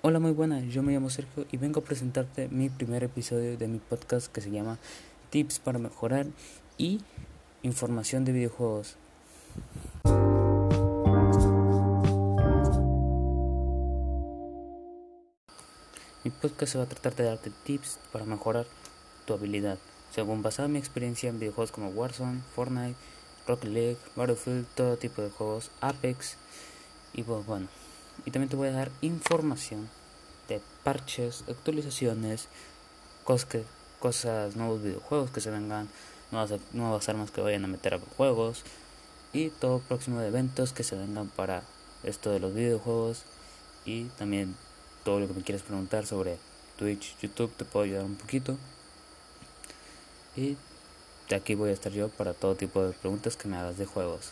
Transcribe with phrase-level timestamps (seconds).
[0.00, 3.66] Hola, muy buenas, yo me llamo Sergio y vengo a presentarte mi primer episodio de
[3.66, 4.78] mi podcast que se llama
[5.30, 6.26] Tips para mejorar
[6.76, 7.00] y
[7.64, 8.94] información de videojuegos.
[16.22, 18.66] Mi podcast se va a tratar de darte tips para mejorar
[19.26, 19.78] tu habilidad,
[20.14, 22.96] según basada mi experiencia en videojuegos como Warzone, Fortnite,
[23.48, 26.36] Rocket League, Battlefield, todo tipo de juegos, Apex
[27.14, 27.66] y pues bueno.
[28.24, 29.88] Y también te voy a dar información
[30.48, 32.48] de parches, actualizaciones,
[33.24, 33.64] cosas, que,
[34.00, 35.88] cosas nuevos videojuegos que se vengan,
[36.30, 38.64] nuevas, nuevas armas que vayan a meter a juegos
[39.32, 41.62] y todo próximo de eventos que se vengan para
[42.02, 43.22] esto de los videojuegos
[43.84, 44.54] y también
[45.04, 46.38] todo lo que me quieras preguntar sobre
[46.78, 48.56] Twitch, YouTube, te puedo ayudar un poquito.
[50.36, 50.56] Y
[51.28, 53.86] de aquí voy a estar yo para todo tipo de preguntas que me hagas de
[53.86, 54.30] juegos.